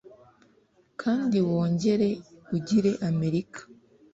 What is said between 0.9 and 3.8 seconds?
Kandi wongere ugire Amerika